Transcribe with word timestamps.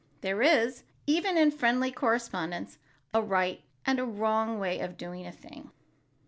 There 0.21 0.41
is, 0.41 0.81
even 1.05 1.37
in 1.37 1.51
friendly 1.51 1.91
correspondence, 1.91 2.79
a 3.13 3.21
right 3.21 3.61
and 3.85 3.99
a 3.99 4.03
wrong 4.03 4.57
way 4.57 4.79
of 4.79 4.97
doing 4.97 5.27
a 5.27 5.31
thing. 5.31 5.69